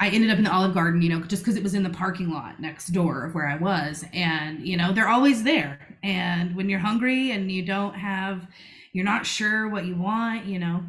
I 0.00 0.08
ended 0.08 0.30
up 0.30 0.38
in 0.38 0.44
the 0.44 0.52
Olive 0.52 0.72
Garden, 0.72 1.02
you 1.02 1.10
know, 1.10 1.20
just 1.20 1.42
because 1.42 1.56
it 1.56 1.62
was 1.62 1.74
in 1.74 1.82
the 1.82 1.90
parking 1.90 2.30
lot 2.30 2.58
next 2.58 2.88
door 2.88 3.26
of 3.26 3.34
where 3.34 3.46
I 3.46 3.56
was. 3.56 4.02
And, 4.14 4.66
you 4.66 4.78
know, 4.78 4.92
they're 4.92 5.08
always 5.08 5.42
there. 5.42 5.78
And 6.02 6.56
when 6.56 6.70
you're 6.70 6.80
hungry 6.80 7.32
and 7.32 7.52
you 7.52 7.62
don't 7.62 7.92
have, 7.92 8.46
you're 8.94 9.04
not 9.04 9.26
sure 9.26 9.68
what 9.68 9.84
you 9.84 9.94
want, 9.94 10.46
you 10.46 10.58
know, 10.58 10.82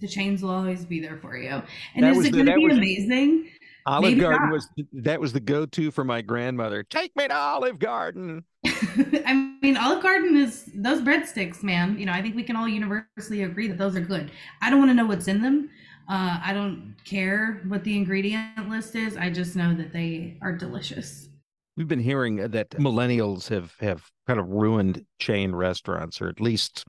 the 0.00 0.08
chains 0.08 0.42
will 0.42 0.50
always 0.50 0.86
be 0.86 1.00
there 1.00 1.18
for 1.18 1.36
you. 1.36 1.62
And 1.94 2.04
that 2.04 2.16
is 2.16 2.24
it 2.24 2.30
going 2.32 2.46
to 2.46 2.54
be 2.54 2.66
was, 2.66 2.78
amazing? 2.78 3.50
Olive 3.84 4.10
Maybe 4.10 4.20
Garden 4.22 4.48
not. 4.48 4.52
was 4.52 4.68
that 4.94 5.20
was 5.20 5.32
the 5.32 5.40
go-to 5.40 5.90
for 5.92 6.02
my 6.02 6.20
grandmother. 6.20 6.82
Take 6.82 7.14
me 7.14 7.28
to 7.28 7.36
Olive 7.36 7.78
Garden. 7.78 8.42
I 8.66 9.56
mean, 9.62 9.76
Olive 9.76 10.02
Garden 10.02 10.36
is 10.36 10.68
those 10.74 11.00
breadsticks, 11.00 11.62
man. 11.62 11.96
You 11.96 12.06
know, 12.06 12.12
I 12.12 12.20
think 12.20 12.34
we 12.34 12.42
can 12.42 12.56
all 12.56 12.66
universally 12.66 13.44
agree 13.44 13.68
that 13.68 13.78
those 13.78 13.94
are 13.94 14.00
good. 14.00 14.32
I 14.60 14.70
don't 14.70 14.80
want 14.80 14.90
to 14.90 14.94
know 14.94 15.06
what's 15.06 15.28
in 15.28 15.40
them. 15.40 15.70
Uh, 16.08 16.38
I 16.42 16.52
don't 16.52 16.94
care 17.04 17.62
what 17.66 17.82
the 17.84 17.96
ingredient 17.96 18.68
list 18.68 18.94
is. 18.94 19.16
I 19.16 19.30
just 19.30 19.56
know 19.56 19.74
that 19.74 19.92
they 19.92 20.36
are 20.40 20.52
delicious. 20.52 21.28
We've 21.76 21.88
been 21.88 22.00
hearing 22.00 22.36
that 22.36 22.70
millennials 22.70 23.48
have 23.48 23.74
have 23.80 24.08
kind 24.26 24.40
of 24.40 24.48
ruined 24.48 25.04
chain 25.18 25.54
restaurants, 25.54 26.20
or 26.20 26.28
at 26.28 26.40
least 26.40 26.84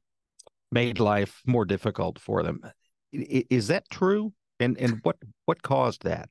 made 0.71 0.99
life 0.99 1.41
more 1.45 1.65
difficult 1.65 2.19
for 2.19 2.43
them. 2.43 2.61
Is 3.11 3.67
that 3.67 3.89
true? 3.89 4.33
And 4.59 4.77
and 4.77 4.99
what 5.03 5.17
what 5.45 5.61
caused 5.61 6.03
that? 6.03 6.29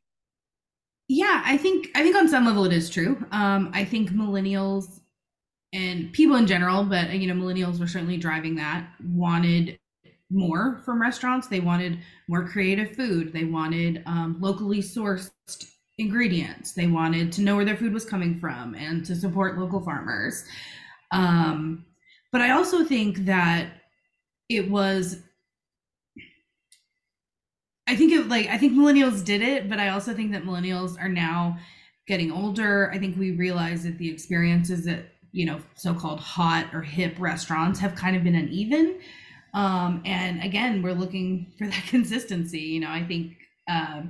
Yeah, 1.08 1.42
I 1.44 1.56
think 1.56 1.88
I 1.94 2.02
think 2.02 2.16
on 2.16 2.28
some 2.28 2.46
level 2.46 2.64
it 2.64 2.72
is 2.72 2.90
true. 2.90 3.24
Um, 3.30 3.70
I 3.74 3.84
think 3.84 4.10
millennials 4.10 5.00
and 5.72 6.12
people 6.12 6.36
in 6.36 6.46
general, 6.46 6.84
but 6.84 7.12
you 7.12 7.32
know, 7.32 7.40
millennials 7.40 7.78
were 7.78 7.86
certainly 7.86 8.16
driving 8.16 8.56
that. 8.56 8.88
Wanted 9.04 9.78
more 10.30 10.80
from 10.84 11.00
restaurants. 11.00 11.46
They 11.48 11.60
wanted 11.60 11.98
more 12.28 12.46
creative 12.48 12.96
food. 12.96 13.32
They 13.32 13.44
wanted 13.44 14.02
um, 14.06 14.36
locally 14.40 14.80
sourced 14.80 15.30
ingredients. 15.98 16.72
They 16.72 16.86
wanted 16.86 17.32
to 17.32 17.42
know 17.42 17.56
where 17.56 17.64
their 17.64 17.76
food 17.76 17.92
was 17.92 18.04
coming 18.04 18.38
from 18.38 18.74
and 18.74 19.04
to 19.06 19.16
support 19.16 19.58
local 19.58 19.80
farmers. 19.80 20.44
Um, 21.12 21.84
but 22.32 22.40
I 22.40 22.50
also 22.50 22.84
think 22.84 23.24
that 23.26 23.68
it 24.48 24.70
was. 24.70 25.22
I 27.88 27.94
think 27.94 28.12
it 28.12 28.28
like 28.28 28.48
I 28.48 28.58
think 28.58 28.72
millennials 28.72 29.24
did 29.24 29.42
it, 29.42 29.68
but 29.68 29.78
I 29.78 29.90
also 29.90 30.12
think 30.12 30.32
that 30.32 30.42
millennials 30.42 31.00
are 31.00 31.08
now 31.08 31.56
getting 32.08 32.32
older. 32.32 32.90
I 32.92 32.98
think 32.98 33.16
we 33.16 33.30
realize 33.30 33.84
that 33.84 33.98
the 33.98 34.10
experiences 34.10 34.84
that 34.86 35.12
you 35.30 35.46
know 35.46 35.60
so-called 35.76 36.18
hot 36.18 36.66
or 36.74 36.82
hip 36.82 37.14
restaurants 37.18 37.78
have 37.78 37.94
kind 37.94 38.16
of 38.16 38.24
been 38.24 38.34
uneven 38.34 38.98
um, 39.56 40.02
and 40.04 40.42
again, 40.42 40.82
we're 40.82 40.92
looking 40.92 41.52
for 41.58 41.66
that 41.66 41.84
consistency. 41.88 42.60
You 42.60 42.80
know, 42.80 42.90
I 42.90 43.02
think 43.04 43.32
uh, 43.68 44.02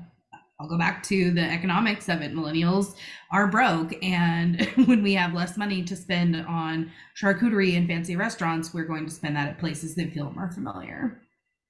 I'll 0.59 0.69
go 0.69 0.77
back 0.77 1.05
to 1.05 1.31
the 1.31 1.41
economics 1.41 2.09
of 2.09 2.21
it. 2.21 2.35
Millennials 2.35 2.97
are 3.31 3.47
broke, 3.47 3.95
and 4.03 4.61
when 4.87 5.05
we 5.05 5.15
have 5.15 5.35
less 5.35 5.57
money 5.57 5.85
to 5.85 5.95
spend 5.95 6.35
on 6.35 6.91
charcuterie 7.21 7.77
and 7.77 7.87
fancy 7.87 8.17
restaurants, 8.17 8.75
we're 8.75 8.87
going 8.87 9.07
to 9.07 9.13
spend 9.13 9.37
that 9.37 9.49
at 9.49 9.59
places 9.59 9.95
that 9.95 10.13
feel 10.13 10.33
more 10.33 10.51
familiar. 10.51 11.23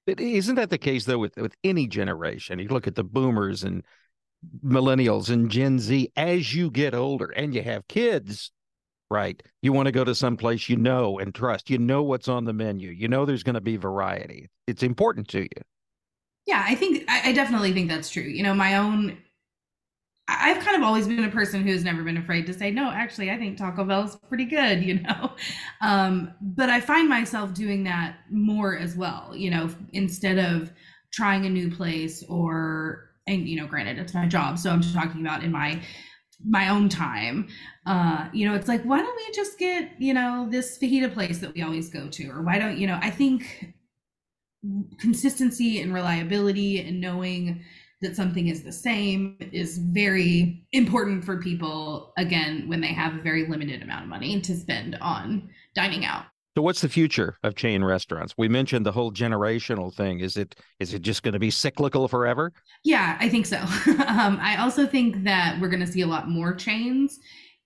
But 0.07 0.19
isn't 0.19 0.55
that 0.55 0.71
the 0.71 0.77
case 0.79 1.05
though 1.05 1.19
with 1.19 1.37
with 1.37 1.55
any 1.63 1.85
generation? 1.85 2.57
You 2.57 2.69
look 2.69 2.87
at 2.87 2.95
the 2.95 3.03
boomers 3.03 3.63
and 3.63 3.83
millennials 4.65 5.29
and 5.29 5.51
Gen 5.51 5.77
Z. 5.77 6.11
As 6.15 6.55
you 6.55 6.71
get 6.71 6.95
older 6.95 7.27
and 7.27 7.53
you 7.53 7.61
have 7.61 7.87
kids, 7.87 8.51
right? 9.09 9.41
You 9.61 9.73
want 9.73 9.87
to 9.87 9.91
go 9.91 10.03
to 10.03 10.15
some 10.15 10.37
place 10.37 10.69
you 10.69 10.77
know 10.77 11.19
and 11.19 11.33
trust. 11.33 11.69
You 11.69 11.77
know 11.77 12.03
what's 12.03 12.27
on 12.27 12.45
the 12.45 12.53
menu. 12.53 12.89
You 12.89 13.07
know 13.07 13.25
there's 13.25 13.43
going 13.43 13.55
to 13.55 13.61
be 13.61 13.77
variety. 13.77 14.49
It's 14.67 14.83
important 14.83 15.27
to 15.29 15.41
you. 15.41 15.61
Yeah, 16.45 16.63
I 16.65 16.75
think 16.75 17.03
I, 17.09 17.33
definitely 17.33 17.73
think 17.73 17.89
that's 17.89 18.09
true. 18.09 18.23
You 18.23 18.41
know, 18.41 18.53
my 18.53 18.77
own 18.77 19.17
I've 20.29 20.59
kind 20.63 20.75
of 20.75 20.83
always 20.83 21.07
been 21.07 21.23
a 21.23 21.29
person 21.29 21.65
who's 21.65 21.85
never 21.85 22.03
been 22.03 22.17
afraid 22.17 22.45
to 22.47 22.53
say, 22.53 22.69
no, 22.69 22.91
actually, 22.91 23.31
I 23.31 23.37
think 23.37 23.57
Taco 23.57 23.85
Bell 23.85 24.03
is 24.03 24.17
pretty 24.27 24.43
good, 24.43 24.83
you 24.83 24.99
know? 24.99 25.31
Um, 25.81 26.33
but 26.41 26.69
I 26.69 26.81
find 26.81 27.07
myself 27.07 27.53
doing 27.53 27.83
that 27.85 28.17
more 28.29 28.77
as 28.77 28.95
well, 28.95 29.31
you 29.33 29.49
know, 29.49 29.69
instead 29.93 30.37
of 30.37 30.71
trying 31.13 31.45
a 31.45 31.49
new 31.49 31.71
place 31.71 32.23
or, 32.27 33.11
and, 33.25 33.47
you 33.47 33.55
know, 33.59 33.67
granted, 33.67 33.99
it's 33.99 34.13
my 34.13 34.25
job. 34.25 34.57
So 34.59 34.69
I'm 34.69 34.81
just 34.81 34.93
talking 34.93 35.21
about 35.21 35.43
in 35.43 35.51
my 35.51 35.81
my 36.45 36.69
own 36.69 36.89
time. 36.89 37.47
Uh 37.85 38.27
you 38.33 38.47
know 38.47 38.55
it's 38.55 38.67
like 38.67 38.83
why 38.83 38.99
don't 38.99 39.15
we 39.15 39.31
just 39.33 39.57
get 39.57 39.91
you 39.99 40.13
know 40.13 40.47
this 40.49 40.77
fajita 40.77 41.13
place 41.13 41.39
that 41.39 41.53
we 41.53 41.61
always 41.61 41.89
go 41.89 42.07
to? 42.07 42.29
Or 42.29 42.41
why 42.41 42.59
don't 42.59 42.77
you 42.77 42.87
know 42.87 42.99
i 43.01 43.09
think 43.09 43.73
consistency 44.99 45.81
and 45.81 45.93
reliability 45.93 46.81
and 46.81 46.99
knowing 46.99 47.63
that 48.01 48.15
something 48.15 48.47
is 48.47 48.63
the 48.63 48.71
same 48.71 49.37
is 49.51 49.77
very 49.77 50.65
important 50.71 51.23
for 51.23 51.41
people 51.41 52.13
again 52.17 52.67
when 52.67 52.81
they 52.81 52.87
have 52.87 53.15
a 53.15 53.21
very 53.21 53.47
limited 53.47 53.81
amount 53.81 54.03
of 54.03 54.09
money 54.09 54.39
to 54.41 54.55
spend 54.55 54.95
on 55.01 55.49
dining 55.73 56.05
out 56.05 56.25
so 56.57 56.63
what's 56.63 56.81
the 56.81 56.89
future 56.89 57.37
of 57.43 57.53
chain 57.53 57.83
restaurants? 57.83 58.33
We 58.35 58.49
mentioned 58.49 58.83
the 58.83 58.91
whole 58.91 59.11
generational 59.11 59.93
thing. 59.93 60.21
Is 60.21 60.37
it 60.37 60.55
is 60.79 60.91
it 60.91 61.03
just 61.03 61.21
going 61.21 61.33
to 61.33 61.39
be 61.39 61.51
cyclical 61.51 62.07
forever? 62.07 62.51
Yeah, 62.83 63.15
I 63.19 63.29
think 63.29 63.45
so. 63.45 63.57
um, 64.07 64.39
I 64.41 64.55
also 64.57 64.87
think 64.87 65.23
that 65.23 65.59
we're 65.61 65.67
going 65.67 65.85
to 65.85 65.91
see 65.91 66.01
a 66.01 66.07
lot 66.07 66.29
more 66.29 66.55
chains 66.55 67.19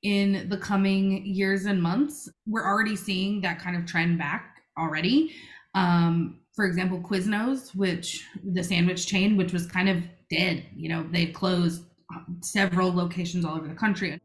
in 0.04 0.50
the 0.50 0.58
coming 0.58 1.26
years 1.26 1.68
and 1.68 1.82
months. 1.82 2.30
We're 2.46 2.66
already 2.66 2.98
seeing 2.98 3.40
that 3.44 3.60
kind 3.60 3.78
of 3.78 3.86
trend 3.86 4.18
back 4.18 4.58
already. 4.78 5.36
Um, 5.74 6.42
for 6.54 6.66
example, 6.66 7.00
Quiznos, 7.00 7.74
which 7.74 8.28
the 8.44 8.62
sandwich 8.62 9.08
chain, 9.08 9.38
which 9.38 9.54
was 9.54 9.68
kind 9.68 9.88
of 9.88 10.04
dead. 10.30 10.66
You 10.76 10.90
know, 10.90 11.08
they 11.10 11.28
closed 11.28 11.86
several 12.42 12.94
locations 12.94 13.46
all 13.46 13.56
over 13.56 13.70
the 13.70 13.74
country. 13.74 14.20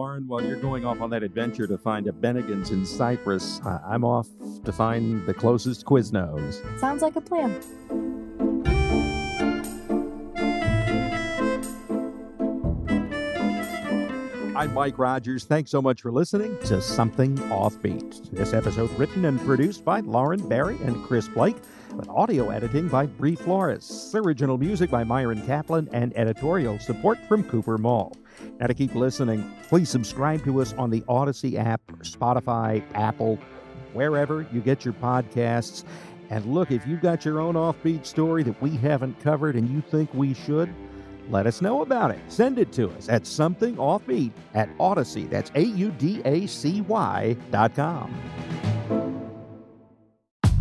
Lauren, 0.00 0.26
while 0.26 0.42
you're 0.42 0.56
going 0.56 0.86
off 0.86 1.02
on 1.02 1.10
that 1.10 1.22
adventure 1.22 1.66
to 1.66 1.76
find 1.76 2.06
a 2.06 2.10
Bennigan's 2.10 2.70
in 2.70 2.86
Cyprus, 2.86 3.60
I'm 3.66 4.02
off 4.02 4.26
to 4.64 4.72
find 4.72 5.26
the 5.26 5.34
closest 5.34 5.84
Quiznos. 5.84 6.80
Sounds 6.80 7.02
like 7.02 7.16
a 7.16 7.20
plan. 7.20 7.50
I'm 14.56 14.72
Mike 14.72 14.98
Rogers. 14.98 15.44
Thanks 15.44 15.70
so 15.70 15.82
much 15.82 16.00
for 16.00 16.10
listening 16.10 16.56
to 16.60 16.80
Something 16.80 17.36
Offbeat. 17.50 18.30
This 18.30 18.54
episode 18.54 18.90
written 18.92 19.26
and 19.26 19.38
produced 19.40 19.84
by 19.84 20.00
Lauren 20.00 20.48
Barry 20.48 20.78
and 20.82 21.04
Chris 21.04 21.28
Blake, 21.28 21.56
with 21.94 22.08
audio 22.08 22.50
editing 22.50 22.88
by 22.88 23.06
Bree 23.06 23.34
Flores, 23.34 24.12
original 24.14 24.58
music 24.58 24.90
by 24.90 25.04
Myron 25.04 25.44
Kaplan, 25.46 25.88
and 25.92 26.16
editorial 26.16 26.78
support 26.78 27.18
from 27.28 27.44
Cooper 27.44 27.78
Mall. 27.78 28.16
Now, 28.58 28.66
to 28.66 28.74
keep 28.74 28.94
listening, 28.94 29.50
please 29.68 29.88
subscribe 29.88 30.44
to 30.44 30.60
us 30.60 30.72
on 30.74 30.90
the 30.90 31.00
Audacy 31.02 31.58
app, 31.58 31.80
Spotify, 32.02 32.82
Apple, 32.94 33.38
wherever 33.92 34.46
you 34.52 34.60
get 34.60 34.84
your 34.84 34.94
podcasts. 34.94 35.84
And 36.30 36.46
look, 36.46 36.70
if 36.70 36.86
you've 36.86 37.00
got 37.00 37.24
your 37.24 37.40
own 37.40 37.54
offbeat 37.54 38.06
story 38.06 38.42
that 38.44 38.60
we 38.62 38.70
haven't 38.70 39.18
covered 39.20 39.56
and 39.56 39.68
you 39.68 39.80
think 39.80 40.12
we 40.14 40.34
should, 40.34 40.72
let 41.28 41.46
us 41.46 41.60
know 41.60 41.82
about 41.82 42.10
it. 42.10 42.20
Send 42.28 42.58
it 42.58 42.72
to 42.72 42.90
us 42.90 43.08
at 43.08 43.22
somethingoffbeat 43.22 44.32
at 44.54 44.76
Audacy. 44.78 45.28
That's 45.28 45.50
A 45.54 45.62
U 45.62 45.90
D 45.92 46.22
A 46.24 46.46
C 46.46 46.80
Y 46.82 47.36
dot 47.50 47.74
com. 47.74 48.14